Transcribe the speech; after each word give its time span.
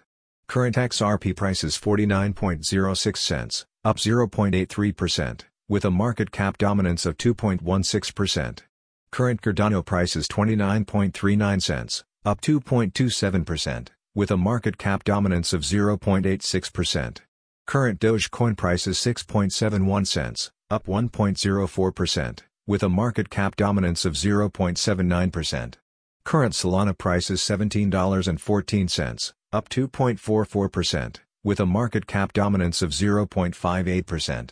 Current 0.49 0.77
XRP 0.77 1.37
price 1.37 1.63
is 1.65 1.79
49.06 1.79 3.17
cents, 3.17 3.67
up 3.85 3.97
0.83%, 3.97 5.41
with 5.69 5.85
a 5.85 5.91
market 5.91 6.33
cap 6.33 6.59
dominance 6.59 7.07
of 7.07 7.17
2.16%. 7.17 8.59
Current 9.11 9.41
Cardano 9.41 9.85
price 9.85 10.15
is 10.17 10.29
29.39 10.29 11.63
cents, 11.63 12.05
up 12.25 12.41
2.27%, 12.41 13.89
with 14.15 14.31
a 14.31 14.37
market 14.37 14.79
cap 14.79 15.03
dominance 15.05 15.53
of 15.53 15.63
0.86%. 15.63 17.19
Current 17.67 18.01
Dogecoin 18.01 18.57
price 18.57 18.87
is 18.87 18.99
6.71 18.99 20.07
cents, 20.07 20.51
up 20.71 20.87
1.04%, 20.87 22.41
with 22.67 22.83
a 22.83 22.89
market 22.89 23.31
cap 23.31 23.57
dominance 23.57 24.05
of 24.05 24.15
0.79%. 24.15 25.75
Current 26.25 26.55
Solana 26.55 26.97
price 26.97 27.31
is 27.31 27.41
$17.14, 27.41 29.33
up 29.53 29.69
2.44%, 29.69 31.17
with 31.45 31.61
a 31.61 31.67
market 31.67 32.07
cap 32.07 32.33
dominance 32.33 32.83
of 32.83 32.91
0.58%. 32.91 34.51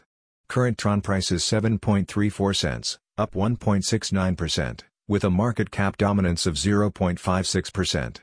Current 0.49 0.79
Tron 0.79 1.01
price 1.01 1.31
is 1.31 1.43
7.34 1.45 2.57
cents, 2.57 2.99
up 3.19 3.35
1.69%, 3.35 4.81
with 5.07 5.25
a 5.25 5.31
market 5.31 5.71
cap 5.71 5.97
dominance 5.97 6.47
of 6.47 6.55
0.56%. 6.55 8.17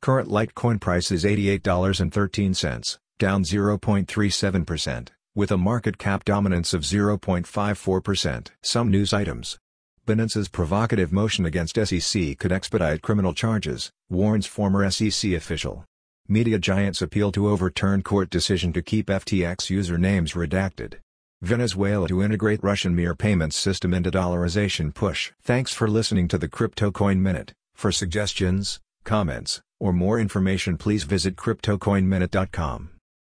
Current 0.00 0.28
Litecoin 0.28 0.80
price 0.80 1.10
is 1.10 1.24
$88.13, 1.24 2.98
down 3.22 3.44
0.37% 3.44 5.10
with 5.36 5.52
a 5.52 5.56
market 5.56 5.96
cap 5.96 6.24
dominance 6.24 6.74
of 6.74 6.82
0.54%. 6.82 8.48
Some 8.62 8.90
news 8.90 9.12
items. 9.12 9.58
Binance's 10.04 10.48
provocative 10.48 11.12
motion 11.12 11.46
against 11.46 11.76
SEC 11.76 12.36
could 12.36 12.50
expedite 12.50 13.00
criminal 13.00 13.32
charges, 13.32 13.92
warns 14.10 14.46
former 14.46 14.90
SEC 14.90 15.34
official. 15.34 15.84
Media 16.26 16.58
giants 16.58 17.00
appeal 17.00 17.30
to 17.30 17.48
overturn 17.48 18.02
court 18.02 18.28
decision 18.28 18.72
to 18.72 18.82
keep 18.82 19.06
FTX 19.06 19.70
usernames 19.70 20.34
redacted. 20.34 20.94
Venezuela 21.42 22.08
to 22.08 22.24
integrate 22.24 22.64
Russian 22.64 22.92
Mir 22.92 23.14
payments 23.14 23.56
system 23.56 23.94
in 23.94 24.02
de-dollarization 24.02 24.92
push. 24.92 25.30
Thanks 25.40 25.72
for 25.72 25.86
listening 25.86 26.26
to 26.26 26.38
the 26.38 26.48
Crypto 26.48 26.90
Coin 26.90 27.22
Minute. 27.22 27.52
For 27.74 27.92
suggestions, 27.92 28.80
comments, 29.04 29.60
or 29.78 29.92
more 29.92 30.18
information 30.18 30.76
please 30.76 31.04
visit 31.04 31.36
CryptoCoinMinute.com. 31.36 32.91